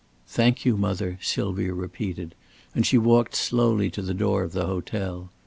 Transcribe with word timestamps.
"Thank 0.29 0.65
you, 0.65 0.77
mother," 0.77 1.19
Sylvia 1.21 1.75
repeated, 1.75 2.33
and 2.73 2.87
she 2.87 2.97
walked 2.97 3.35
slowly 3.35 3.91
to 3.91 4.01
the 4.01 4.15
door 4.15 4.41
of 4.41 4.51
the 4.51 4.65
hotel. 4.65 5.29